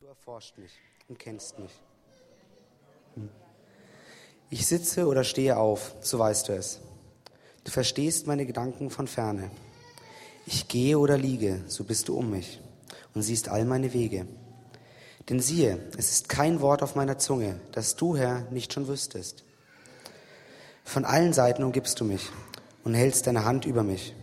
[0.00, 0.70] Du erforscht mich
[1.08, 1.72] und kennst mich.
[4.48, 6.78] Ich sitze oder stehe auf, so weißt du es.
[7.64, 9.50] Du verstehst meine Gedanken von ferne.
[10.46, 12.60] Ich gehe oder liege, so bist du um mich
[13.12, 14.28] und siehst all meine Wege.
[15.28, 19.42] Denn siehe, es ist kein Wort auf meiner Zunge, das du, Herr, nicht schon wüsstest.
[20.84, 22.30] Von allen Seiten umgibst du mich
[22.84, 24.14] und hältst deine Hand über mich.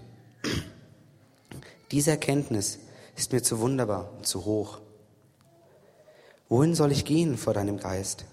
[1.91, 2.79] Diese Erkenntnis
[3.17, 4.79] ist mir zu wunderbar und zu hoch.
[6.47, 8.25] Wohin soll ich gehen vor deinem Geist?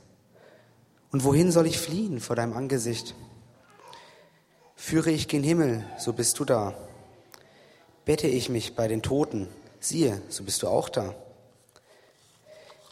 [1.13, 3.15] Und wohin soll ich fliehen vor deinem Angesicht?
[4.77, 6.75] Führe ich gen Himmel, so bist du da.
[8.05, 9.49] Bette ich mich bei den Toten,
[9.81, 11.15] siehe, so bist du auch da.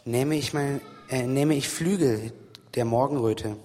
[0.05, 2.33] Nehme ich, mein, äh, nehme ich Flügel
[2.73, 3.57] der Morgenröte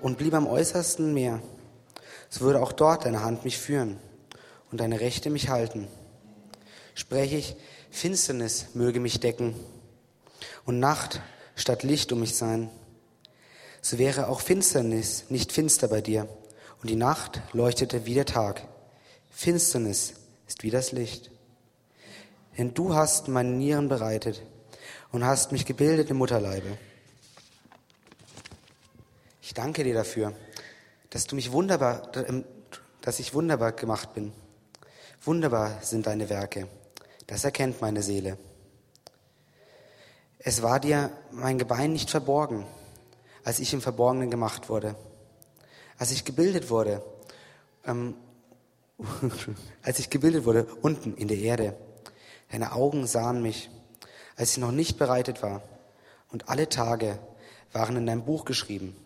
[0.00, 1.42] und blieb am äußersten Meer,
[2.30, 3.98] so würde auch dort deine Hand mich führen
[4.70, 5.86] und deine Rechte mich halten.
[6.94, 7.56] Spreche ich,
[7.90, 9.54] Finsternis möge mich decken
[10.64, 11.20] und Nacht
[11.56, 12.70] statt Licht um mich sein,
[13.80, 16.28] so wäre auch Finsternis nicht finster bei dir
[16.80, 18.66] und die Nacht leuchtete wie der Tag.
[19.30, 20.14] Finsternis
[20.46, 21.30] ist wie das Licht.
[22.56, 24.42] Denn du hast meine Nieren bereitet
[25.12, 26.78] und hast mich gebildet im Mutterleibe.
[29.42, 30.34] Ich danke dir dafür,
[31.10, 32.44] dass du mich wunderbar, ähm,
[33.02, 34.32] dass ich wunderbar gemacht bin.
[35.22, 36.68] Wunderbar sind deine Werke.
[37.26, 38.38] Das erkennt meine Seele.
[40.46, 42.64] Es war dir mein Gebein nicht verborgen,
[43.42, 44.94] als ich im Verborgenen gemacht wurde.
[45.98, 47.02] Als ich gebildet wurde,
[47.84, 48.14] ähm,
[49.82, 51.76] als ich gebildet wurde, unten in der Erde.
[52.52, 53.70] Deine Augen sahen mich
[54.36, 55.62] als ich noch nicht bereitet war.
[56.30, 57.18] Und alle Tage
[57.72, 58.96] waren in deinem Buch geschrieben,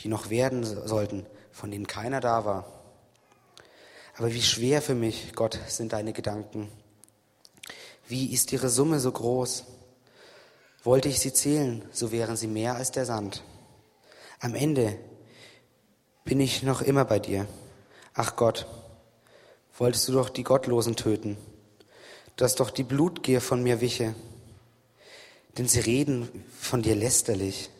[0.00, 2.66] die noch werden sollten, von denen keiner da war.
[4.16, 6.70] Aber wie schwer für mich, Gott, sind deine Gedanken.
[8.06, 9.64] Wie ist ihre Summe so groß?
[10.84, 13.42] Wollte ich sie zählen, so wären sie mehr als der Sand.
[14.38, 14.96] Am Ende
[16.24, 17.46] bin ich noch immer bei dir.
[18.14, 18.66] Ach Gott,
[19.76, 21.36] wolltest du doch die Gottlosen töten,
[22.36, 24.14] dass doch die Blutgier von mir wiche
[25.58, 26.28] denn sie reden
[26.58, 27.70] von dir lästerlich.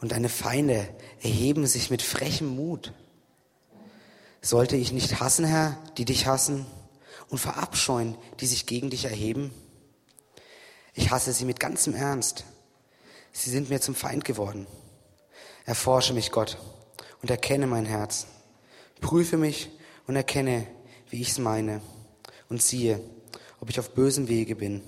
[0.00, 0.88] Und deine Feinde
[1.22, 2.92] erheben sich mit frechem Mut.
[4.40, 6.66] Sollte ich nicht hassen, Herr, die dich hassen,
[7.28, 9.52] und verabscheuen, die sich gegen dich erheben?
[10.94, 12.44] Ich hasse sie mit ganzem Ernst.
[13.32, 14.66] Sie sind mir zum Feind geworden.
[15.64, 16.58] Erforsche mich, Gott,
[17.22, 18.26] und erkenne mein Herz.
[19.00, 19.70] Prüfe mich
[20.06, 20.66] und erkenne,
[21.08, 21.80] wie ich's meine,
[22.48, 23.00] und siehe,
[23.60, 24.82] ob ich auf bösem Wege bin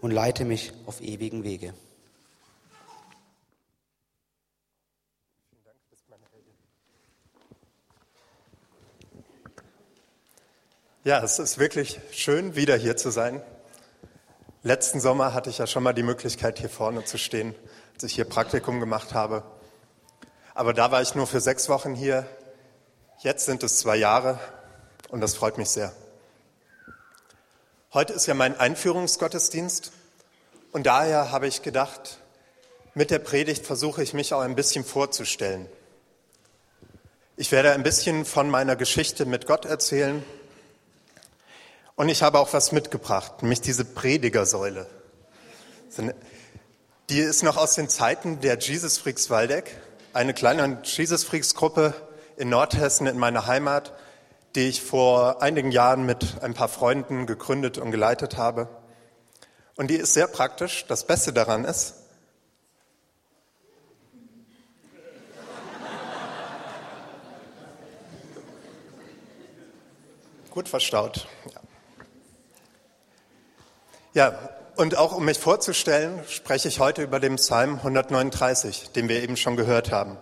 [0.00, 1.74] und leite mich auf ewigen Wege.
[11.04, 13.42] Ja, es ist wirklich schön, wieder hier zu sein.
[14.64, 17.52] Letzten Sommer hatte ich ja schon mal die Möglichkeit, hier vorne zu stehen,
[17.94, 19.42] als ich hier Praktikum gemacht habe.
[20.54, 22.24] Aber da war ich nur für sechs Wochen hier.
[23.18, 24.38] Jetzt sind es zwei Jahre
[25.08, 25.92] und das freut mich sehr.
[27.92, 29.90] Heute ist ja mein Einführungsgottesdienst
[30.70, 32.18] und daher habe ich gedacht,
[32.94, 35.66] mit der Predigt versuche ich mich auch ein bisschen vorzustellen.
[37.36, 40.24] Ich werde ein bisschen von meiner Geschichte mit Gott erzählen
[41.96, 44.86] und ich habe auch was mitgebracht, nämlich diese Predigersäule.
[47.08, 49.76] Die ist noch aus den Zeiten der Jesus Freaks Waldeck,
[50.12, 51.94] eine kleine Jesus Freaks Gruppe
[52.36, 53.92] in Nordhessen in meiner Heimat,
[54.54, 58.68] die ich vor einigen Jahren mit ein paar Freunden gegründet und geleitet habe.
[59.76, 60.84] Und die ist sehr praktisch.
[60.86, 61.94] Das Beste daran ist,
[70.50, 71.26] gut verstaut.
[71.52, 71.61] Ja.
[74.14, 74.38] Ja,
[74.76, 79.36] und auch um mich vorzustellen, spreche ich heute über den Psalm 139, den wir eben
[79.36, 80.16] schon gehört haben.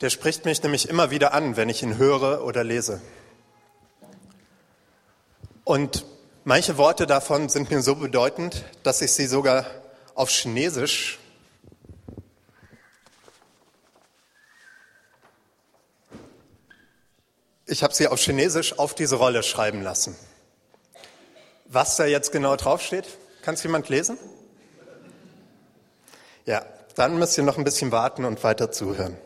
[0.00, 3.00] Der spricht mich nämlich immer wieder an, wenn ich ihn höre oder lese.
[5.64, 6.06] Und
[6.44, 9.66] manche Worte davon sind mir so bedeutend, dass ich sie sogar
[10.14, 11.18] auf Chinesisch
[17.70, 20.16] Ich habe sie auf Chinesisch auf diese Rolle schreiben lassen.
[21.70, 23.04] Was da jetzt genau draufsteht,
[23.42, 24.16] kann es jemand lesen?
[26.46, 29.18] Ja, dann müsst ihr noch ein bisschen warten und weiter zuhören.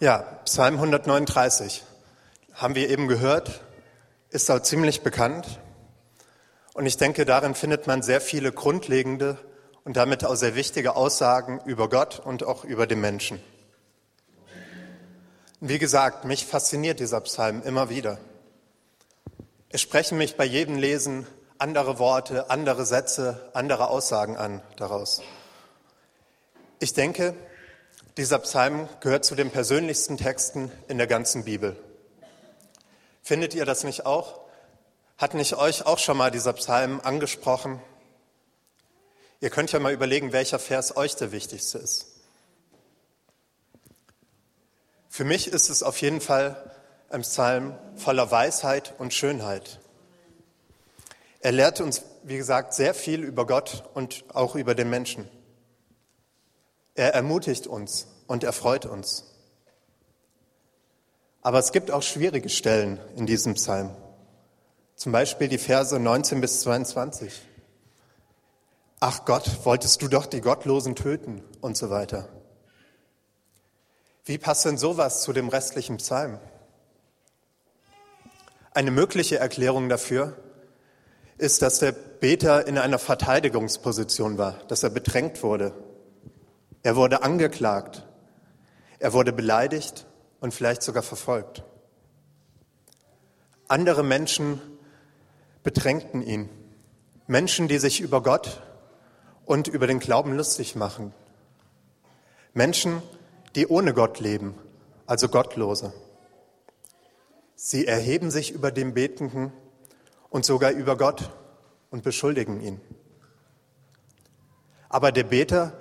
[0.00, 1.82] Ja, Psalm 139
[2.54, 3.60] haben wir eben gehört,
[4.30, 5.60] ist auch ziemlich bekannt.
[6.72, 9.36] Und ich denke, darin findet man sehr viele grundlegende
[9.84, 13.42] und damit auch sehr wichtige Aussagen über Gott und auch über den Menschen.
[15.60, 18.18] Wie gesagt, mich fasziniert dieser Psalm immer wieder.
[19.70, 21.26] Es sprechen mich bei jedem Lesen
[21.56, 25.22] andere Worte, andere Sätze, andere Aussagen an daraus.
[26.78, 27.34] Ich denke,
[28.18, 31.74] dieser Psalm gehört zu den persönlichsten Texten in der ganzen Bibel.
[33.22, 34.40] Findet ihr das nicht auch?
[35.16, 37.80] Hat nicht euch auch schon mal dieser Psalm angesprochen?
[39.40, 42.15] Ihr könnt ja mal überlegen, welcher Vers euch der wichtigste ist.
[45.16, 46.70] Für mich ist es auf jeden Fall
[47.08, 49.80] ein Psalm voller Weisheit und Schönheit.
[51.40, 55.26] Er lehrt uns, wie gesagt, sehr viel über Gott und auch über den Menschen.
[56.94, 59.24] Er ermutigt uns und erfreut uns.
[61.40, 63.96] Aber es gibt auch schwierige Stellen in diesem Psalm.
[64.96, 67.32] Zum Beispiel die Verse 19 bis 22.
[69.00, 72.28] Ach Gott, wolltest du doch die Gottlosen töten und so weiter.
[74.26, 76.40] Wie passt denn sowas zu dem restlichen Psalm?
[78.72, 80.36] Eine mögliche Erklärung dafür
[81.38, 85.72] ist, dass der Beter in einer Verteidigungsposition war, dass er bedrängt wurde.
[86.82, 88.04] Er wurde angeklagt,
[88.98, 90.06] er wurde beleidigt
[90.40, 91.62] und vielleicht sogar verfolgt.
[93.68, 94.60] Andere Menschen
[95.62, 96.48] bedrängten ihn.
[97.28, 98.60] Menschen, die sich über Gott
[99.44, 101.14] und über den Glauben lustig machen.
[102.54, 103.02] Menschen,
[103.56, 104.54] die ohne Gott leben,
[105.06, 105.92] also Gottlose.
[107.54, 109.50] Sie erheben sich über den Betenden
[110.28, 111.30] und sogar über Gott
[111.90, 112.80] und beschuldigen ihn.
[114.90, 115.72] Aber der Beter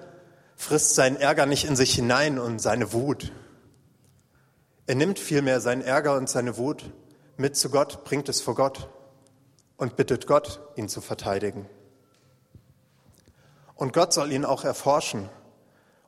[0.55, 3.33] frisst seinen Ärger nicht in sich hinein und seine Wut.
[4.87, 6.91] Er nimmt vielmehr seinen Ärger und seine Wut
[7.35, 8.89] mit zu Gott, bringt es vor Gott
[9.75, 11.67] und bittet Gott, ihn zu verteidigen.
[13.75, 15.29] Und Gott soll ihn auch erforschen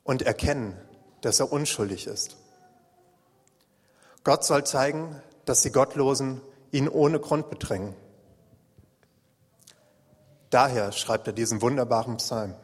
[0.06, 0.80] und erkennen,
[1.22, 2.38] dass er unschuldig ist.
[4.24, 6.42] Gott soll zeigen, dass die Gottlosen
[6.72, 7.96] ihn ohne Grund bedrängen.
[10.50, 12.56] Daher schreibt er diesen wunderbaren Psalm.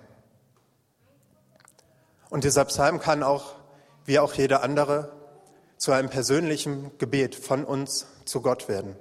[2.30, 3.56] Und dieser Psalm kann auch,
[4.06, 5.12] wie auch jeder andere,
[5.78, 8.96] zu einem persönlichen Gebet von uns zu Gott werden.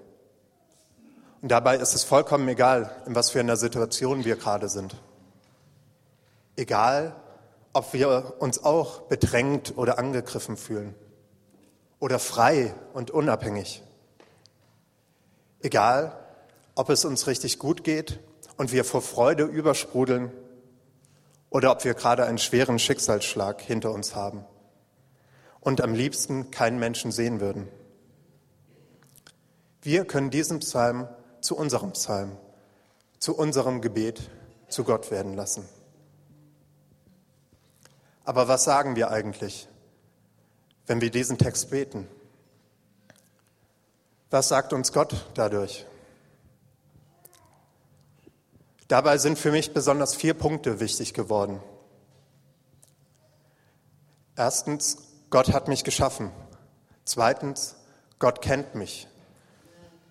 [1.41, 4.97] Und dabei ist es vollkommen egal, in was für einer Situation wir gerade sind.
[6.57, 7.17] Egal,
[7.73, 10.95] ob wir uns auch bedrängt oder angegriffen fühlen
[11.99, 13.83] oder frei und unabhängig.
[15.61, 16.19] Egal,
[16.75, 18.19] ob es uns richtig gut geht
[18.57, 20.33] und wir vor Freude übersprudeln
[21.51, 24.45] oder ob wir gerade einen schweren Schicksalsschlag hinter uns haben
[25.61, 27.69] und am liebsten keinen Menschen sehen würden.
[29.81, 31.09] Wir können diesen Psalm
[31.41, 32.37] zu unserem Psalm,
[33.19, 34.31] zu unserem Gebet
[34.69, 35.69] zu Gott werden lassen.
[38.25, 39.69] Aber was sagen wir eigentlich,
[40.87, 42.09] wenn wir diesen Text beten?
[44.31, 45.87] Was sagt uns Gott dadurch?
[48.89, 51.63] Dabei sind für mich besonders vier Punkte wichtig geworden.
[54.37, 54.99] Erstens,
[55.31, 56.31] Gott hat mich geschaffen.
[57.05, 57.77] Zweitens,
[58.19, 59.09] Gott kennt mich.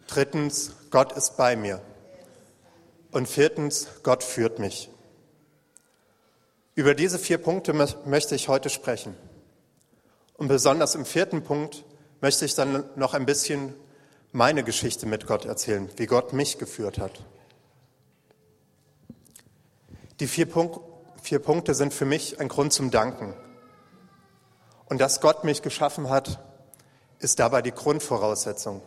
[0.07, 1.81] Drittens, Gott ist bei mir.
[3.11, 4.89] Und viertens, Gott führt mich.
[6.81, 9.15] Über diese vier Punkte möchte ich heute sprechen.
[10.33, 11.85] Und besonders im vierten Punkt
[12.21, 13.75] möchte ich dann noch ein bisschen
[14.31, 17.23] meine Geschichte mit Gott erzählen, wie Gott mich geführt hat.
[20.19, 20.79] Die vier, Punk
[21.21, 23.35] vier Punkte sind für mich ein Grund zum Danken.
[24.85, 26.39] Und dass Gott mich geschaffen hat,
[27.19, 28.81] ist dabei die Grundvoraussetzung.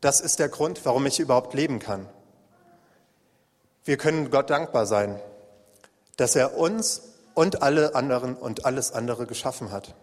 [0.00, 2.08] Das ist der Grund, warum ich überhaupt leben kann.
[3.84, 5.20] Wir können Gott dankbar sein,
[6.16, 7.02] dass er uns
[7.34, 9.94] und alle anderen und alles andere geschaffen hat.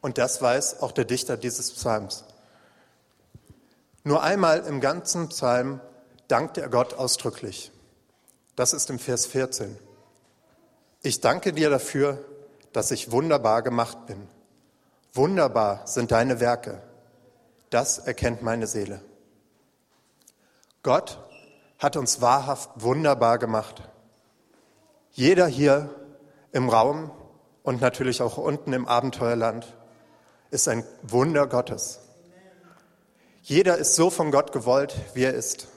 [0.00, 2.24] Und das weiß auch der Dichter dieses Psalms.
[4.02, 5.80] Nur einmal im ganzen Psalm
[6.28, 7.70] dankt er Gott ausdrücklich.
[8.56, 9.76] Das ist im Vers 14.
[11.02, 12.24] Ich danke dir dafür,
[12.72, 14.28] dass ich wunderbar gemacht bin.
[15.12, 16.82] Wunderbar sind deine Werke.
[17.70, 19.00] Das erkennt meine Seele.
[20.82, 21.18] Gott
[21.78, 23.82] hat uns wahrhaft wunderbar gemacht.
[25.20, 25.94] Jeder hier
[26.50, 27.10] im Raum
[27.62, 29.76] und natürlich auch unten im Abenteuerland
[30.50, 32.00] ist ein Wunder Gottes.
[33.42, 35.68] Jeder ist so von Gott gewollt, wie er ist.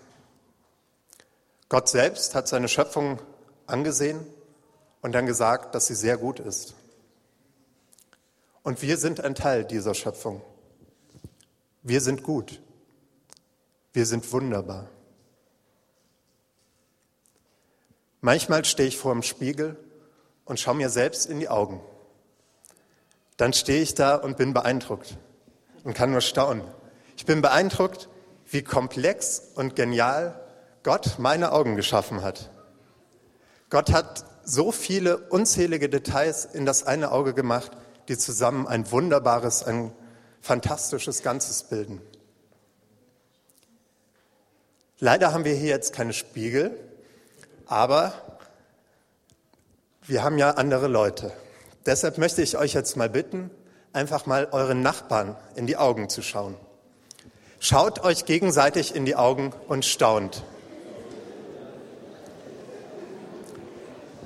[1.68, 3.20] Gott selbst hat seine Schöpfung
[3.68, 4.26] angesehen
[5.02, 6.74] und dann gesagt, dass sie sehr gut ist.
[8.62, 10.42] Und wir sind ein Teil dieser Schöpfung.
[11.82, 12.62] Wir sind gut.
[13.92, 14.88] Wir sind wunderbar.
[18.26, 19.76] Manchmal stehe ich vor dem Spiegel
[20.46, 21.82] und schaue mir selbst in die Augen.
[23.36, 25.18] dann stehe ich da und bin beeindruckt
[25.84, 26.64] und kann nur staunen.
[27.18, 28.08] Ich bin beeindruckt,
[28.46, 30.40] wie komplex und genial
[30.84, 32.50] Gott meine Augen geschaffen hat.
[33.70, 37.72] Gott hat so viele unzählige Details in das eine Auge gemacht,
[38.08, 39.92] die zusammen ein wunderbares, ein
[40.40, 42.02] fantastisches Ganzes bilden.
[45.00, 46.93] Leider haben wir hier jetzt keine Spiegel,
[47.74, 48.14] aber
[50.04, 51.32] wir haben ja andere Leute.
[51.88, 53.50] Deshalb möchte ich euch jetzt mal bitten,
[53.94, 56.56] einfach mal euren Nachbarn in die Augen zu schauen.
[57.60, 60.44] Schaut euch gegenseitig in die Augen und staunt.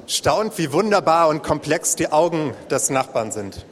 [0.07, 3.65] Staunt, wie wunderbar und komplex die Augen des Nachbarn sind.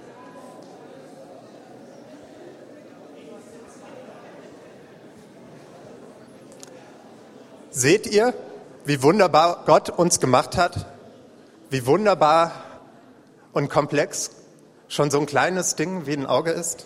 [7.71, 8.33] Seht ihr,
[8.85, 10.85] wie wunderbar Gott uns gemacht hat?
[11.69, 12.51] Wie wunderbar
[13.51, 14.31] und komplex
[14.87, 16.85] schon so ein kleines Ding wie ein Auge ist?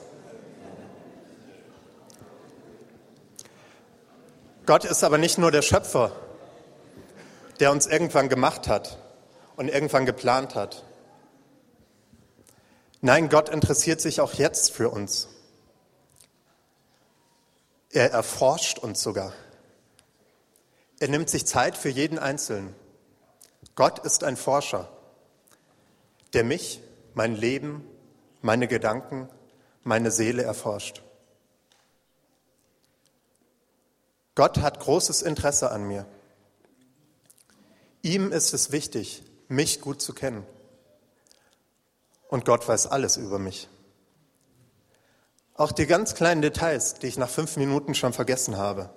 [4.66, 6.12] Gott ist aber nicht nur der Schöpfer,
[7.60, 8.98] der uns irgendwann gemacht hat
[9.58, 10.86] und irgendwann geplant hat.
[13.02, 15.28] Nein, Gott interessiert sich auch jetzt für uns.
[17.92, 19.34] Er erforscht uns sogar.
[21.00, 22.76] Er nimmt sich Zeit für jeden Einzelnen.
[23.76, 24.90] Gott ist ein Forscher,
[26.34, 26.82] der mich,
[27.14, 27.86] mein Leben,
[28.42, 29.30] meine Gedanken,
[29.84, 31.02] meine Seele erforscht.
[34.36, 36.06] Gott hat großes Interesse an mir.
[38.02, 40.46] Ihm ist es wichtig, mich gut zu kennen.
[42.30, 43.68] Und Gott weiß alles über mich.
[45.56, 48.90] Auch die ganz kleinen Details, die ich nach fünf Minuten schon vergessen habe.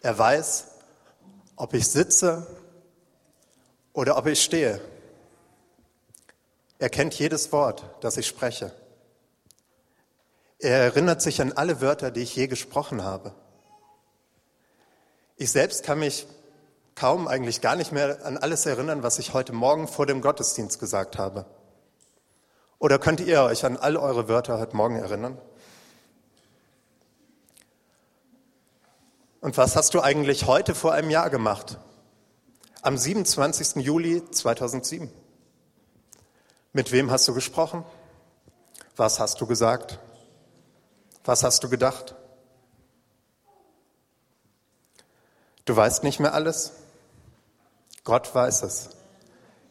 [0.00, 0.71] Er weiß,
[1.62, 2.44] ob ich sitze
[3.92, 4.80] oder ob ich stehe.
[6.80, 8.72] Er kennt jedes Wort, das ich spreche.
[10.58, 13.32] Er erinnert sich an alle Wörter, die ich je gesprochen habe.
[15.36, 16.26] Ich selbst kann mich
[16.96, 20.80] kaum, eigentlich gar nicht mehr an alles erinnern, was ich heute Morgen vor dem Gottesdienst
[20.80, 21.46] gesagt habe.
[22.80, 25.38] Oder könnt ihr euch an all eure Wörter heute Morgen erinnern?
[29.42, 31.76] Und was hast du eigentlich heute vor einem Jahr gemacht?
[32.80, 33.84] Am 27.
[33.84, 35.10] Juli 2007.
[36.72, 37.84] Mit wem hast du gesprochen?
[38.94, 39.98] Was hast du gesagt?
[41.24, 42.14] Was hast du gedacht?
[45.64, 46.74] Du weißt nicht mehr alles?
[48.04, 48.90] Gott weiß es.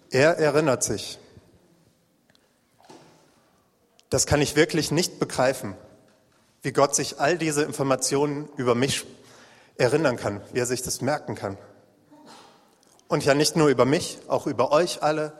[0.09, 1.17] Er erinnert sich.
[4.09, 5.77] Das kann ich wirklich nicht begreifen,
[6.61, 9.05] wie Gott sich all diese Informationen über mich
[9.77, 11.57] erinnern kann, wie er sich das merken kann.
[13.07, 15.33] Und ja nicht nur über mich, auch über euch alle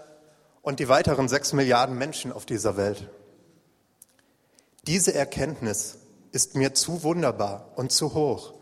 [0.62, 3.10] und die weiteren sechs Milliarden Menschen auf dieser Welt.
[4.88, 5.98] Diese Erkenntnis
[6.32, 8.54] ist mir zu wunderbar und zu hoch,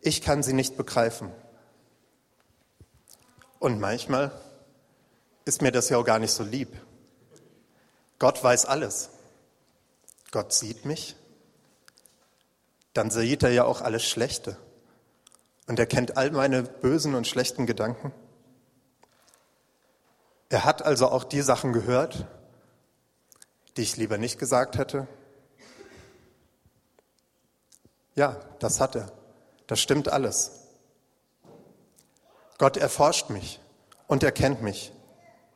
[0.00, 1.32] ich kann sie nicht begreifen.
[3.58, 4.30] Und manchmal
[5.44, 6.68] ist mir das ja auch gar nicht so lieb.
[8.18, 9.10] Gott weiß alles.
[10.30, 11.16] Gott sieht mich.
[12.92, 14.56] Dann sieht er ja auch alles Schlechte.
[15.68, 18.12] Und er kennt all meine bösen und schlechten Gedanken.
[20.48, 22.26] Er hat also auch die Sachen gehört,
[23.76, 25.06] die ich lieber nicht gesagt hätte.
[28.14, 29.12] Ja, das hat er.
[29.66, 30.52] Das stimmt alles.
[32.56, 33.60] Gott erforscht mich
[34.06, 34.90] und erkennt mich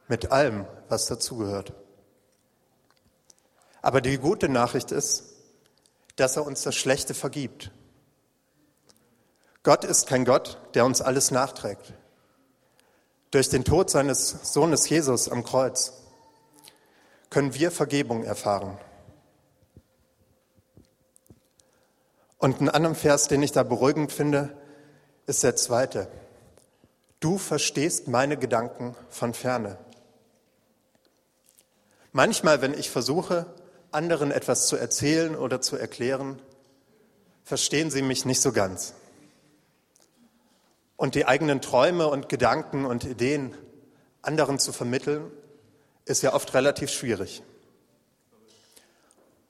[0.08, 1.72] mit allem, was dazugehört.
[3.80, 5.24] Aber die gute Nachricht ist,
[6.16, 7.72] dass er uns das Schlechte vergibt.
[9.62, 11.92] Gott ist kein Gott, der uns alles nachträgt.
[13.30, 15.92] Durch den Tod seines Sohnes Jesus am Kreuz
[17.30, 18.76] können wir Vergebung erfahren.
[22.38, 24.56] Und ein anderer Vers, den ich da beruhigend finde,
[25.26, 26.08] ist der zweite.
[27.20, 29.78] Du verstehst meine Gedanken von ferne.
[32.10, 33.46] Manchmal, wenn ich versuche,
[33.92, 36.42] anderen etwas zu erzählen oder zu erklären,
[37.44, 38.94] verstehen sie mich nicht so ganz.
[41.02, 43.56] Und die eigenen Träume und Gedanken und Ideen
[44.22, 45.32] anderen zu vermitteln,
[46.04, 47.42] ist ja oft relativ schwierig.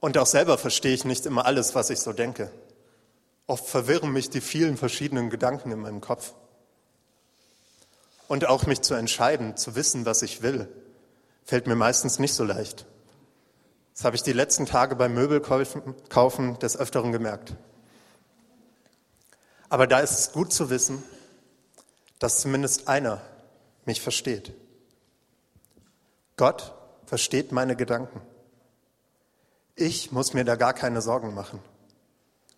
[0.00, 2.50] Und auch selber verstehe ich nicht immer alles, was ich so denke.
[3.46, 6.32] Oft verwirren mich die vielen verschiedenen Gedanken in meinem Kopf.
[8.28, 10.70] Und auch mich zu entscheiden, zu wissen, was ich will,
[11.44, 12.86] fällt mir meistens nicht so leicht.
[13.92, 17.52] Das habe ich die letzten Tage beim Möbelkaufen des Öfteren gemerkt.
[19.68, 21.02] Aber da ist es gut zu wissen,
[22.22, 23.20] dass zumindest einer
[23.84, 24.52] mich versteht.
[26.36, 26.72] Gott
[27.04, 28.20] versteht meine Gedanken.
[29.74, 31.58] Ich muss mir da gar keine Sorgen machen.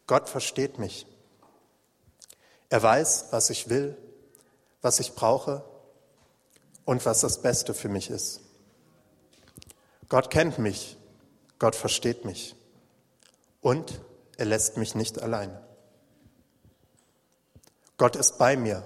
[0.06, 1.06] Gott versteht mich.
[2.68, 3.96] Er weiß, was ich will,
[4.82, 5.64] was ich brauche
[6.84, 8.42] und was das Beste für mich ist.
[10.10, 10.98] Gott kennt mich,
[11.58, 12.54] Gott versteht mich
[13.62, 13.98] und
[14.36, 15.58] er lässt mich nicht allein.
[17.96, 18.84] Gott ist bei mir.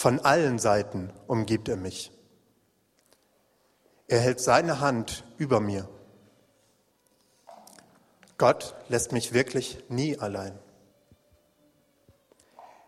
[0.00, 2.10] Von allen Seiten umgibt er mich.
[4.08, 5.90] Er hält seine Hand über mir.
[8.38, 10.58] Gott lässt mich wirklich nie allein.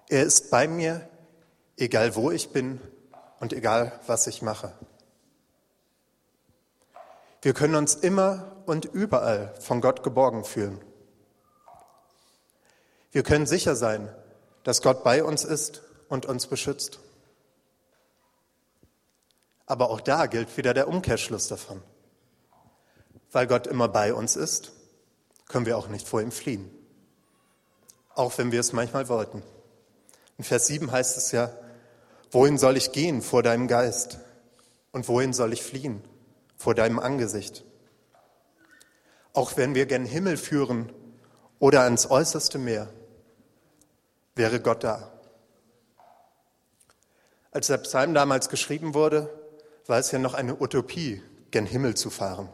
[0.08, 1.06] Er ist bei mir,
[1.76, 2.80] egal wo ich bin
[3.40, 4.72] und egal was ich mache.
[7.42, 10.82] Wir können uns immer und überall von Gott geborgen fühlen.
[13.10, 14.08] Wir können sicher sein,
[14.62, 16.98] dass Gott bei uns ist und uns beschützt.
[19.64, 21.82] Aber auch da gilt wieder der Umkehrschluss davon.
[23.30, 24.72] Weil Gott immer bei uns ist,
[25.48, 26.70] können wir auch nicht vor ihm fliehen.
[28.14, 29.42] Auch wenn wir es manchmal wollten.
[30.36, 31.50] In Vers 7 heißt es ja,
[32.30, 34.18] wohin soll ich gehen vor deinem Geist?
[34.90, 36.04] Und wohin soll ich fliehen
[36.58, 37.64] vor deinem Angesicht?
[39.32, 40.92] Auch wenn wir gen Himmel führen
[41.58, 42.92] oder ans äußerste Meer,
[44.34, 45.08] wäre Gott da.
[47.52, 49.28] Als der Psalm damals geschrieben wurde,
[49.86, 52.48] war es ja noch eine Utopie, gen Himmel zu fahren.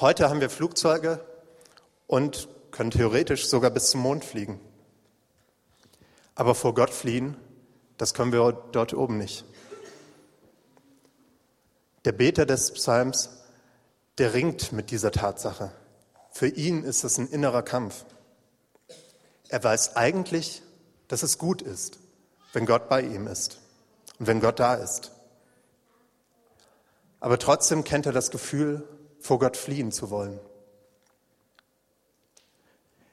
[0.00, 1.24] Heute haben wir Flugzeuge
[2.08, 4.60] und können theoretisch sogar bis zum Mond fliegen.
[6.34, 7.36] Aber vor Gott fliehen,
[7.98, 9.44] das können wir dort oben nicht.
[12.04, 13.30] Der Beter des Psalms,
[14.18, 15.70] der ringt mit dieser Tatsache.
[16.32, 18.06] Für ihn ist es ein innerer Kampf.
[19.48, 20.62] Er weiß eigentlich,
[21.06, 22.01] dass es gut ist,
[22.52, 23.58] wenn Gott bei ihm ist
[24.18, 25.12] und wenn Gott da ist.
[27.20, 28.86] Aber trotzdem kennt er das Gefühl,
[29.20, 30.40] vor Gott fliehen zu wollen.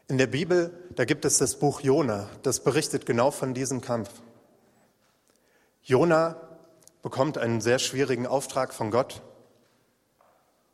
[0.07, 4.09] In der Bibel, da gibt es das Buch Jona, das berichtet genau von diesem Kampf.
[5.83, 6.35] Jona
[7.03, 9.21] bekommt einen sehr schwierigen Auftrag von Gott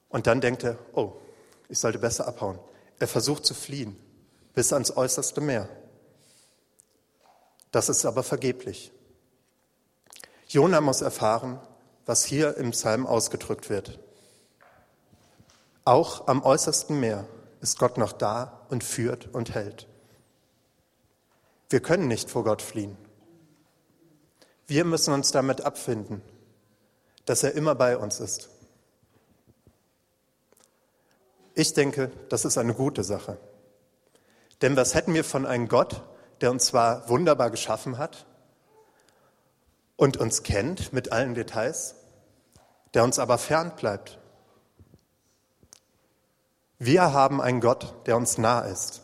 [0.08, 1.14] und dann denkt er, oh,
[1.68, 2.60] ich sollte besser abhauen.
[3.00, 3.98] Er versucht zu fliehen
[4.54, 5.68] bis ans äußerste Meer.
[7.76, 8.94] Das ist aber vergeblich.
[10.48, 11.60] Jona muss erfahren,
[12.06, 14.00] was hier im Psalm ausgedrückt wird.
[15.84, 17.28] Auch am äußersten Meer
[17.60, 19.90] ist Gott noch da und führt und hält.
[21.70, 22.96] Wir können nicht vor Gott fliehen.
[24.68, 26.22] Wir müssen uns damit abfinden,
[27.26, 28.48] dass er immer bei uns ist.
[31.56, 33.38] Ich denke, das ist eine gute Sache.
[34.62, 36.02] Denn was hätten wir von einem Gott,
[36.46, 38.28] der uns zwar wunderbar geschaffen hat
[39.96, 41.96] und uns kennt mit allen Details,
[42.94, 44.20] der uns aber fern bleibt?
[46.78, 49.02] Wir haben einen Gott, der uns nah ist.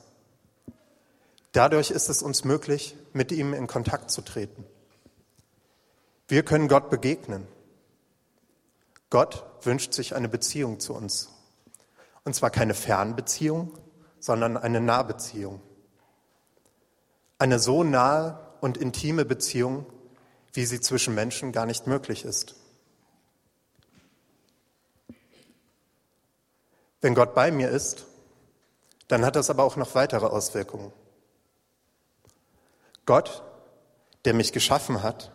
[1.51, 4.63] Dadurch ist es uns möglich, mit ihm in Kontakt zu treten.
[6.27, 7.47] Wir können Gott begegnen.
[9.09, 11.29] Gott wünscht sich eine Beziehung zu uns.
[12.23, 13.75] Und zwar keine Fernbeziehung,
[14.19, 15.59] sondern eine Nahbeziehung.
[17.41, 19.87] Eine so nahe und intime Beziehung,
[20.53, 22.53] wie sie zwischen Menschen gar nicht möglich ist.
[27.01, 28.05] Wenn Gott bei mir ist,
[29.07, 30.93] dann hat das aber auch noch weitere Auswirkungen.
[33.07, 33.41] Gott,
[34.25, 35.31] der mich geschaffen hat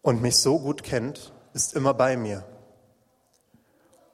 [0.00, 2.44] und mich so gut kennt, ist immer bei mir.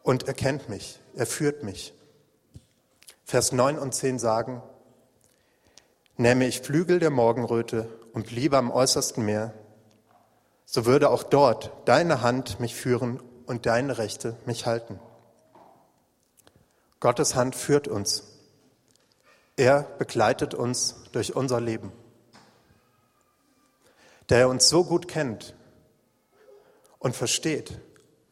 [0.02, 1.92] Und er kennt mich, er führt mich.
[3.26, 4.62] Vers 9 und 10 sagen,
[6.16, 9.52] Nähme ich Flügel der Morgenröte und bliebe am äußersten Meer,
[10.64, 15.00] so würde auch dort deine Hand mich führen und deine Rechte mich halten.
[17.00, 18.22] Gottes Hand führt uns.
[19.56, 21.92] Er begleitet uns durch unser Leben.
[24.28, 25.54] Da er uns so gut kennt
[26.98, 27.78] und versteht,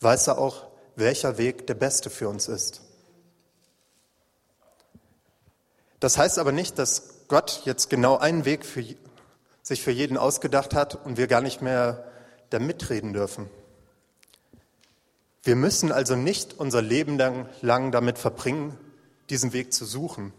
[0.01, 2.83] weiß er auch, welcher Weg der beste für uns ist.
[6.01, 8.85] Das heißt aber nicht, dass Gott jetzt genau einen Weg für,
[9.63, 12.05] sich für jeden ausgedacht hat und wir gar nicht mehr
[12.51, 13.49] da mitreden dürfen.
[15.43, 18.79] Wir müssen also nicht unser Leben lang, lang damit verbringen,
[19.31, 20.33] diesen Weg zu suchen.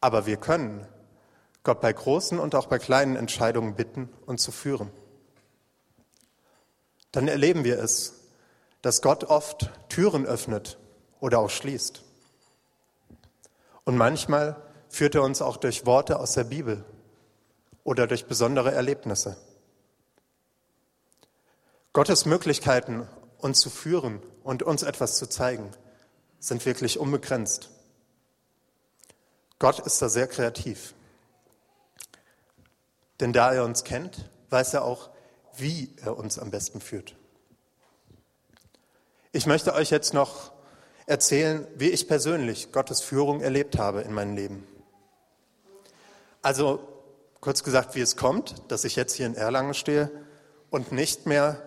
[0.00, 0.86] Aber wir können
[1.62, 4.90] Gott bei großen und auch bei kleinen Entscheidungen bitten und zu führen.
[7.12, 8.14] Dann erleben wir es,
[8.82, 10.78] dass Gott oft Türen öffnet
[11.20, 12.02] oder auch schließt.
[13.84, 14.56] Und manchmal
[14.88, 16.84] führt er uns auch durch Worte aus der Bibel
[17.84, 19.36] oder durch besondere Erlebnisse.
[21.92, 25.70] Gottes Möglichkeiten uns zu führen und uns etwas zu zeigen,
[26.38, 27.70] sind wirklich unbegrenzt.
[29.58, 30.94] Gott ist da sehr kreativ.
[33.20, 35.10] Denn da er uns kennt, weiß er auch,
[35.56, 37.16] wie er uns am besten führt.
[39.32, 40.52] Ich möchte euch jetzt noch
[41.06, 44.66] erzählen, wie ich persönlich Gottes Führung erlebt habe in meinem Leben.
[46.42, 46.80] Also
[47.40, 50.10] kurz gesagt, wie es kommt, dass ich jetzt hier in Erlangen stehe
[50.70, 51.62] und nicht mehr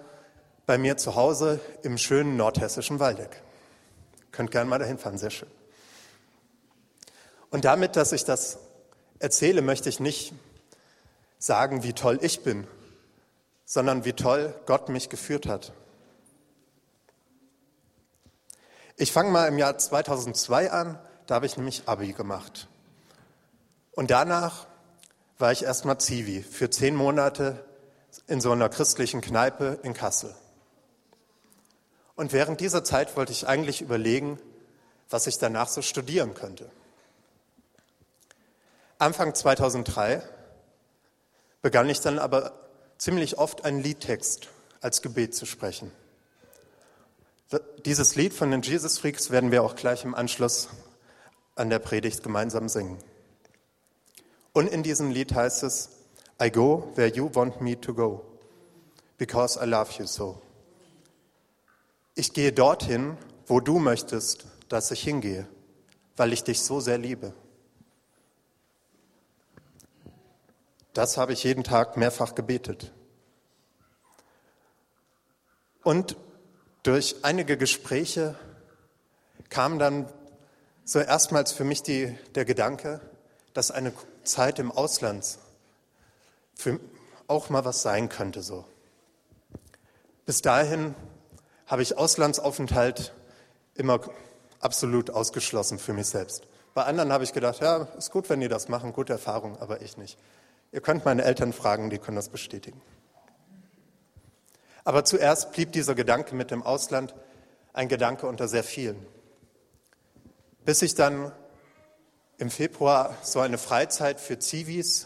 [0.66, 3.42] bei mir zu Hause im schönen nordhessischen Waldeck.
[4.32, 5.50] Könnt gerne mal dahin fahren, sehr schön.
[7.50, 8.60] Und damit, dass ich das
[9.20, 10.34] erzähle, möchte ich nicht
[11.38, 12.66] sagen, wie toll ich bin,
[13.66, 15.74] sondern wie toll Gott mich geführt hat.
[18.96, 22.68] Ich fange mal im Jahr 2002 an, da habe ich nämlich Abi gemacht.
[23.94, 24.68] Und danach
[25.38, 27.66] war ich erstmal Zivi für zehn Monate
[28.28, 30.34] in so einer christlichen Kneipe in Kassel.
[32.16, 34.40] Und während dieser Zeit wollte ich eigentlich überlegen,
[35.10, 36.70] was ich danach so studieren könnte.
[38.98, 40.22] Anfang 2003
[41.62, 42.54] begann ich dann aber
[42.98, 44.50] ziemlich oft einen Liedtext
[44.80, 45.92] als Gebet zu sprechen.
[47.86, 50.70] Dieses Lied von den Jesus Freaks werden wir auch gleich im Anschluss
[51.56, 52.98] an der Predigt gemeinsam singen.
[54.54, 55.90] Und in diesem Lied heißt es,
[56.42, 58.26] I go where you want me to go,
[59.18, 60.42] because I love you so.
[62.16, 65.48] Ich gehe dorthin, wo du möchtest, dass ich hingehe,
[66.18, 67.34] weil ich dich so sehr liebe.
[70.94, 72.92] Das habe ich jeden Tag mehrfach gebetet.
[75.84, 76.18] Und
[76.84, 78.36] durch einige Gespräche
[79.50, 80.12] kam dann
[80.84, 83.00] so erstmals für mich die, der Gedanke,
[83.54, 85.38] dass eine Zeit im Ausland
[86.54, 86.80] für
[87.28, 88.66] auch mal was sein könnte so.
[90.26, 90.96] Bis dahin
[91.66, 93.14] habe ich Auslandsaufenthalt
[93.76, 94.02] immer
[94.60, 96.44] absolut ausgeschlossen für mich selbst.
[96.74, 99.82] Bei anderen habe ich gedacht, ja, ist gut, wenn die das machen, gute Erfahrung, aber
[99.82, 100.18] ich nicht.
[100.72, 102.82] Ihr könnt meine Eltern fragen, die können das bestätigen.
[104.84, 107.14] Aber zuerst blieb dieser Gedanke mit dem Ausland
[107.74, 109.06] ein Gedanke unter sehr vielen.
[110.66, 111.32] Bis ich dann
[112.42, 115.06] im Februar so eine Freizeit für Zivis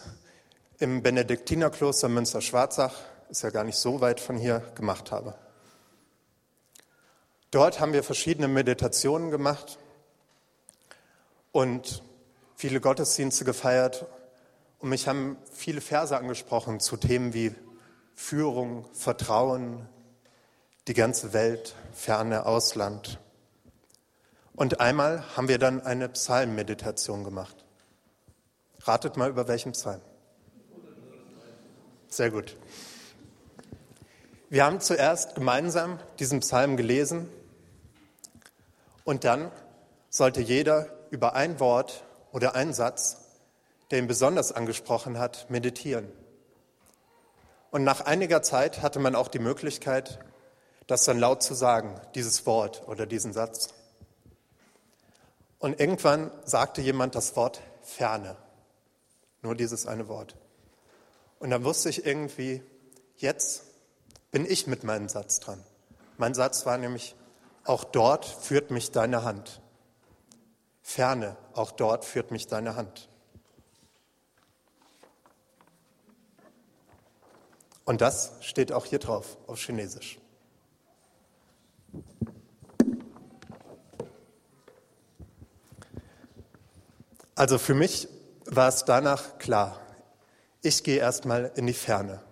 [0.78, 2.94] im Benediktinerkloster Münster-Schwarzach,
[3.28, 5.34] ist ja gar nicht so weit von hier, gemacht habe.
[7.50, 9.76] Dort haben wir verschiedene Meditationen gemacht
[11.52, 12.02] und
[12.54, 14.06] viele Gottesdienste gefeiert
[14.78, 17.54] und mich haben viele Verse angesprochen zu Themen wie
[18.14, 19.86] Führung, Vertrauen,
[20.88, 23.20] die ganze Welt, ferne Ausland.
[24.56, 27.56] Und einmal haben wir dann eine Psalmmeditation gemacht.
[28.80, 30.00] Ratet mal über welchen Psalm.
[32.08, 32.56] Sehr gut.
[34.48, 37.28] Wir haben zuerst gemeinsam diesen Psalm gelesen
[39.04, 39.50] und dann
[40.08, 43.18] sollte jeder über ein Wort oder einen Satz,
[43.90, 46.10] der ihn besonders angesprochen hat, meditieren.
[47.70, 50.18] Und nach einiger Zeit hatte man auch die Möglichkeit,
[50.86, 53.75] das dann laut zu sagen, dieses Wort oder diesen Satz.
[55.58, 58.36] Und irgendwann sagte jemand das Wort Ferne.
[59.42, 60.36] Nur dieses eine Wort.
[61.38, 62.62] Und dann wusste ich irgendwie,
[63.16, 63.64] jetzt
[64.30, 65.62] bin ich mit meinem Satz dran.
[66.18, 67.14] Mein Satz war nämlich,
[67.64, 69.60] auch dort führt mich deine Hand.
[70.82, 73.08] Ferne, auch dort führt mich deine Hand.
[77.84, 80.18] Und das steht auch hier drauf auf Chinesisch.
[87.36, 88.08] Also für mich
[88.46, 89.78] war es danach klar,
[90.62, 92.22] ich gehe erstmal in die Ferne.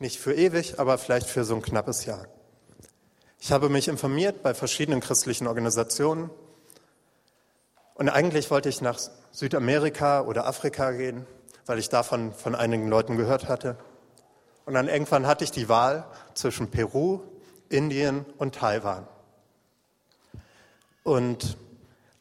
[0.00, 2.26] Nicht für ewig, aber vielleicht für so ein knappes Jahr.
[3.38, 6.28] Ich habe mich informiert bei verschiedenen christlichen Organisationen
[7.94, 8.98] und eigentlich wollte ich nach
[9.30, 11.24] Südamerika oder Afrika gehen,
[11.66, 13.76] weil ich davon von einigen Leuten gehört hatte.
[14.66, 17.20] Und dann irgendwann hatte ich die Wahl zwischen Peru,
[17.68, 19.06] Indien und Taiwan.
[21.04, 21.56] Und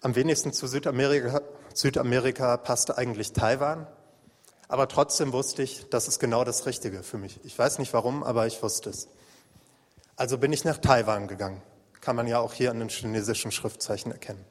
[0.01, 1.41] am wenigsten zu Südamerika,
[1.73, 3.87] Südamerika passte eigentlich Taiwan.
[4.67, 7.39] Aber trotzdem wusste ich, das ist genau das Richtige für mich.
[7.43, 9.07] Ich weiß nicht warum, aber ich wusste es.
[10.15, 11.61] Also bin ich nach Taiwan gegangen.
[12.01, 14.45] Kann man ja auch hier an den chinesischen Schriftzeichen erkennen.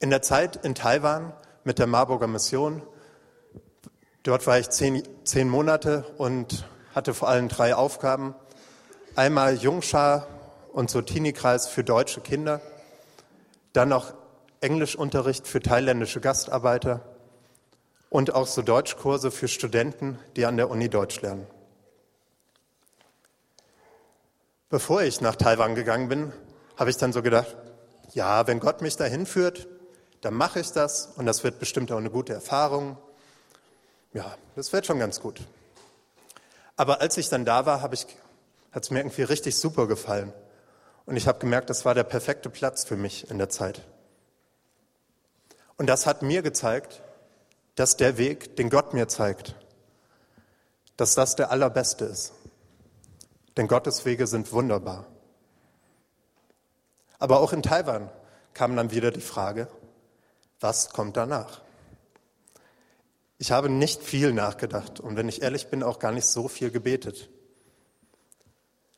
[0.00, 1.32] In der Zeit in Taiwan
[1.64, 2.82] mit der Marburger Mission
[4.24, 6.64] Dort war ich zehn, zehn Monate und
[6.94, 8.36] hatte vor allem drei Aufgaben.
[9.16, 10.28] Einmal Jungschar
[10.72, 12.60] und so Teenie-Kreis für deutsche Kinder,
[13.72, 14.14] dann noch
[14.62, 17.00] Englischunterricht für thailändische Gastarbeiter
[18.10, 21.46] und auch so Deutschkurse für Studenten, die an der Uni Deutsch lernen.
[24.68, 26.32] Bevor ich nach Taiwan gegangen bin,
[26.76, 27.56] habe ich dann so gedacht,
[28.14, 29.68] ja, wenn Gott mich dahin führt,
[30.20, 32.96] dann mache ich das und das wird bestimmt auch eine gute Erfahrung.
[34.12, 35.40] Ja, das wird schon ganz gut.
[36.76, 40.32] Aber als ich dann da war, hat es mir irgendwie richtig super gefallen.
[41.04, 43.82] Und ich habe gemerkt, das war der perfekte Platz für mich in der Zeit.
[45.82, 47.02] Und das hat mir gezeigt,
[47.74, 49.56] dass der Weg, den Gott mir zeigt,
[50.96, 52.34] dass das der allerbeste ist.
[53.56, 55.08] Denn Gottes Wege sind wunderbar.
[57.18, 58.10] Aber auch in Taiwan
[58.54, 59.66] kam dann wieder die Frage,
[60.60, 61.62] was kommt danach?
[63.38, 66.70] Ich habe nicht viel nachgedacht und wenn ich ehrlich bin, auch gar nicht so viel
[66.70, 67.28] gebetet.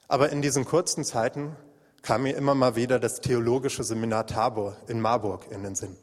[0.07, 1.57] Aber in diesen kurzen Zeiten
[2.03, 5.97] kam mir immer mal wieder das theologische Seminar Tabor in Marburg in den Sinn.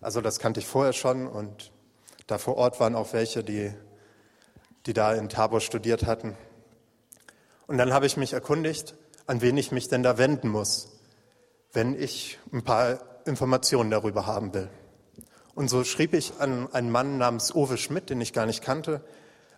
[0.00, 1.72] Also das kannte ich vorher schon und
[2.26, 3.72] da vor Ort waren auch welche, die,
[4.86, 6.36] die da in Tabor studiert hatten.
[7.66, 8.94] Und dann habe ich mich erkundigt,
[9.26, 10.88] an wen ich mich denn da wenden muss,
[11.72, 14.68] wenn ich ein paar Informationen darüber haben will.
[15.54, 19.02] Und so schrieb ich an einen Mann namens Uwe Schmidt, den ich gar nicht kannte,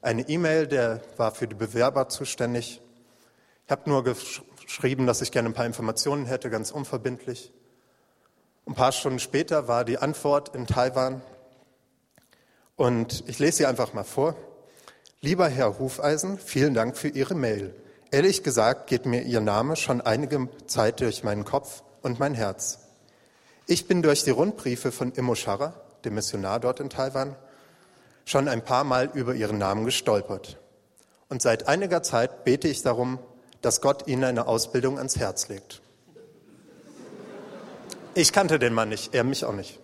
[0.03, 2.81] eine E-Mail, der war für die Bewerber zuständig.
[3.67, 7.53] Ich habe nur geschrieben, dass ich gerne ein paar Informationen hätte, ganz unverbindlich.
[8.71, 11.23] Ein paar Stunden später war die Antwort in Taiwan
[12.77, 14.37] und ich lese sie einfach mal vor.
[15.21, 17.75] Lieber Herr Hufeisen, vielen Dank für Ihre Mail.
[18.13, 22.79] Ehrlich gesagt geht mir Ihr Name schon einige Zeit durch meinen Kopf und mein Herz.
[23.67, 27.35] Ich bin durch die Rundbriefe von Immo Scharrer, dem Missionar dort in Taiwan,
[28.25, 30.59] schon ein paar Mal über Ihren Namen gestolpert.
[31.29, 33.19] Und seit einiger Zeit bete ich darum,
[33.63, 35.83] dass Gott Ihnen eine Ausbildung ans Herz legt.
[38.15, 39.79] Ich kannte den Mann nicht, er mich auch nicht.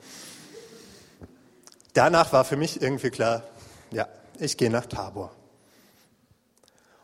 [1.92, 3.44] Danach war für mich irgendwie klar,
[3.92, 4.08] ja,
[4.40, 5.30] ich gehe nach Tabor.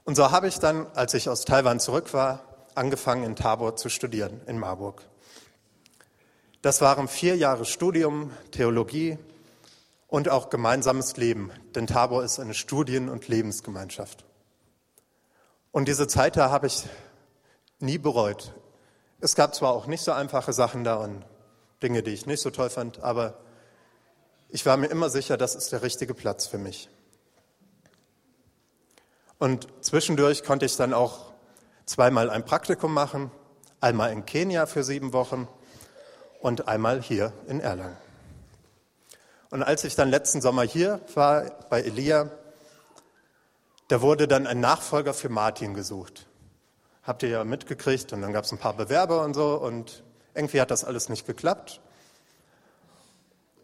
[0.04, 2.40] Und so habe ich dann, als ich aus Taiwan zurück war,
[2.74, 5.02] angefangen in Tabor zu studieren, in Marburg.
[6.61, 9.16] Das waren vier Jahre Studium, Theologie
[10.08, 14.24] und auch gemeinsames Leben, denn Tabor ist eine Studien- und Lebensgemeinschaft.
[15.70, 16.82] Und diese Zeit da habe ich
[17.78, 18.52] nie bereut.
[19.24, 21.24] Es gab zwar auch nicht so einfache Sachen da und
[21.80, 23.38] Dinge, die ich nicht so toll fand, aber
[24.48, 26.90] ich war mir immer sicher, das ist der richtige Platz für mich.
[29.38, 31.32] Und zwischendurch konnte ich dann auch
[31.87, 33.30] zweimal ein Praktikum machen,
[33.80, 35.46] einmal in Kenia für sieben Wochen
[36.40, 37.96] und einmal hier in Erlangen.
[39.50, 42.28] Und als ich dann letzten Sommer hier war bei Elia,
[43.87, 46.26] da wurde dann ein Nachfolger für Martin gesucht.
[47.05, 50.61] Habt ihr ja mitgekriegt und dann gab es ein paar Bewerber und so und irgendwie
[50.61, 51.81] hat das alles nicht geklappt.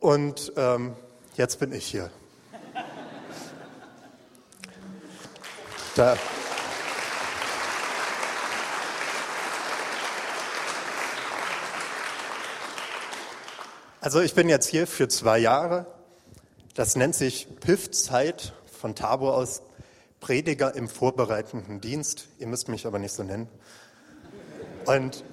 [0.01, 0.97] Und ähm,
[1.37, 2.11] jetzt bin ich hier.
[5.95, 6.17] Da.
[14.01, 15.87] Also ich bin jetzt hier für zwei Jahre.
[16.75, 19.63] Das nennt sich PIF-Zeit von Tabor aus
[20.21, 22.29] Prediger im vorbereitenden Dienst.
[22.39, 23.49] Ihr müsst mich aber nicht so nennen.
[24.87, 25.25] Und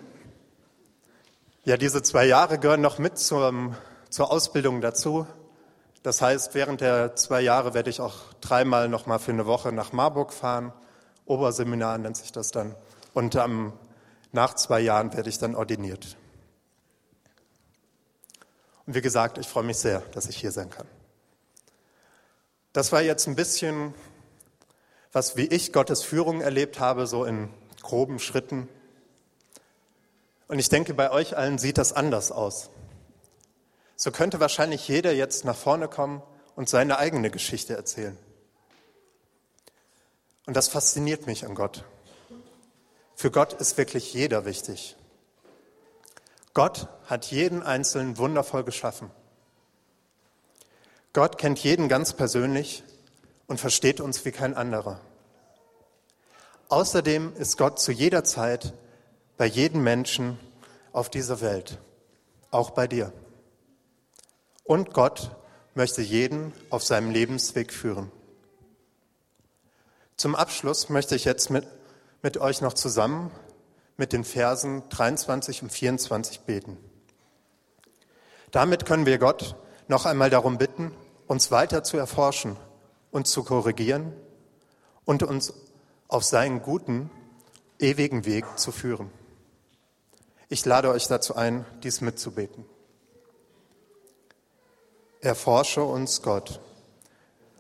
[1.64, 3.76] ja, diese zwei Jahre gehören noch mit zum,
[4.10, 5.26] zur Ausbildung dazu.
[6.04, 9.72] Das heißt, während der zwei Jahre werde ich auch dreimal noch mal für eine Woche
[9.72, 10.72] nach Marburg fahren.
[11.26, 12.76] Oberseminar nennt sich das dann.
[13.14, 13.74] Und ähm,
[14.32, 16.18] nach zwei Jahren werde ich dann ordiniert.
[18.86, 20.86] Und wie gesagt, ich freue mich sehr, dass ich hier sein kann.
[22.74, 23.96] Das war jetzt ein bisschen,
[25.16, 27.50] was wie ich Gottes Führung erlebt habe, so in
[27.82, 28.68] groben Schritten.
[30.50, 32.70] Und ich denke, bei euch allen sieht das anders aus.
[33.96, 36.22] So könnte wahrscheinlich jeder jetzt nach vorne kommen
[36.58, 38.18] und seine eigene Geschichte erzählen.
[40.48, 41.86] Und das fasziniert mich an Gott.
[43.16, 44.98] Für Gott ist wirklich jeder wichtig.
[46.54, 49.10] Gott hat jeden Einzelnen wundervoll geschaffen.
[51.14, 52.84] Gott kennt jeden ganz persönlich
[53.48, 55.00] und versteht uns wie kein anderer.
[56.70, 58.74] Außerdem ist Gott zu jeder Zeit
[59.38, 60.40] bei jedem Menschen
[60.92, 61.80] auf dieser Welt,
[62.52, 63.14] auch bei dir.
[64.64, 65.32] Und Gott
[65.76, 68.12] möchte jeden auf seinem Lebensweg führen.
[70.18, 71.68] Zum Abschluss möchte ich jetzt mit,
[72.22, 73.32] mit euch noch zusammen
[73.98, 76.78] mit den Versen 23 und 24 beten.
[78.52, 79.56] Damit können wir Gott
[79.88, 80.92] noch einmal darum bitten,
[81.28, 82.58] uns weiter zu erforschen
[83.12, 84.14] und zu korrigieren
[85.06, 85.54] und uns
[86.08, 87.10] auf seinen guten,
[87.80, 89.10] ewigen Weg zu führen.
[90.48, 92.66] Ich lade euch dazu ein, dies mitzubeten.
[95.22, 96.62] Erforsche uns, Gott,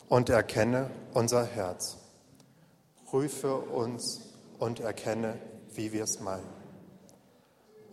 [0.08, 1.98] und erkenne unser Herz.
[3.06, 4.22] Prüfe uns
[4.60, 5.40] und erkenne,
[5.74, 6.50] wie wir es meinen.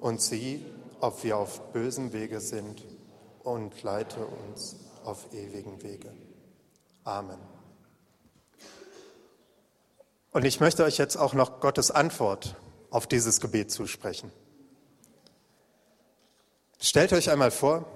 [0.01, 0.65] Und sieh,
[1.01, 2.85] ob wir auf bösen Wege sind
[3.43, 6.13] und leite uns auf ewigen Wege.
[7.05, 7.52] Amen.
[10.33, 12.57] Und ich möchte euch jetzt auch noch Gottes Antwort
[12.91, 14.33] auf dieses Gebet zusprechen.
[16.81, 17.87] Stellt euch einmal vor,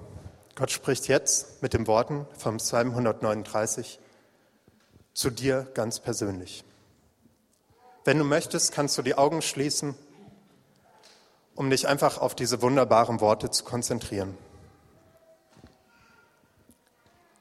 [0.55, 3.99] Gott spricht jetzt mit den Worten vom Psalm 139
[5.13, 6.63] zu dir ganz persönlich.
[8.05, 9.95] Wenn du möchtest, kannst du die Augen schließen,
[11.55, 14.37] um dich einfach auf diese wunderbaren Worte zu konzentrieren.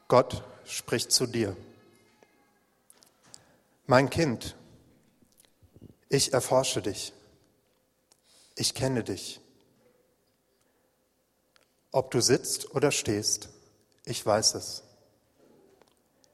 [0.09, 1.55] Gott spricht zu dir.
[3.87, 4.56] Mein Kind,
[6.09, 7.13] ich erforsche dich.
[8.55, 9.41] Ich kenne dich.
[11.93, 13.49] Ob du sitzt oder stehst,
[14.05, 14.83] ich weiß es.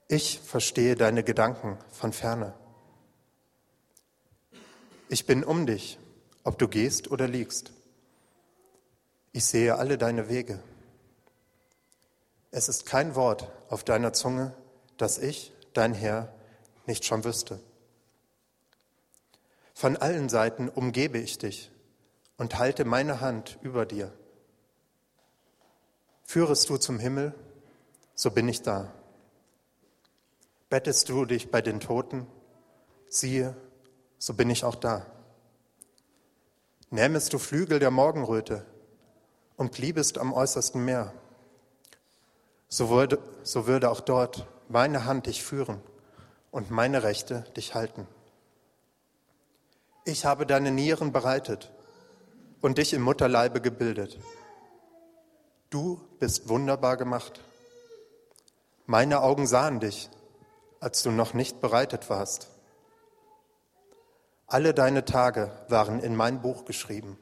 [0.08, 2.54] Ich verstehe deine Gedanken von ferne.
[5.08, 5.98] Ich bin um dich,
[6.44, 7.72] ob du gehst oder liegst.
[9.32, 10.62] Ich sehe alle deine Wege.
[12.50, 14.54] Es ist kein Wort auf deiner Zunge,
[14.98, 16.34] das ich, dein Herr,
[16.86, 17.58] nicht schon wüsste.
[19.74, 21.70] Von allen Seiten umgebe ich dich
[22.36, 24.12] und halte meine Hand über dir.
[26.24, 27.34] Führest du zum Himmel,
[28.14, 28.92] so bin ich da.
[30.68, 32.26] Bettest du dich bei den Toten,
[33.08, 33.56] siehe,
[34.18, 35.06] so bin ich auch da.
[36.90, 38.64] Nähmest du Flügel der Morgenröte
[39.56, 41.12] und bliebest am äußersten Meer,
[42.68, 45.80] so würde, so würde auch dort meine Hand dich führen
[46.50, 48.06] und meine Rechte dich halten.
[50.04, 51.70] Ich habe deine Nieren bereitet
[52.60, 54.18] und dich im Mutterleibe gebildet.
[55.70, 57.40] Du bist wunderbar gemacht.
[58.86, 60.10] Meine Augen sahen dich,
[60.80, 62.48] als du noch nicht bereitet warst.
[64.48, 67.16] Alle deine Tage waren in mein Buch geschrieben.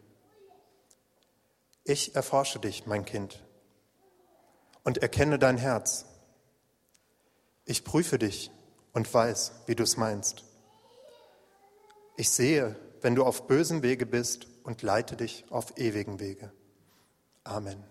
[1.85, 3.45] Ich erforsche dich, mein Kind,
[4.85, 6.07] und erkenne dein Herz.
[7.67, 8.51] Ich prüfe dich
[8.93, 10.50] und weiß, wie du es meinst.
[12.21, 16.53] Ich sehe, wenn du auf bösem Wege bist und leite dich auf ewigen Wege.
[17.45, 17.83] Amen.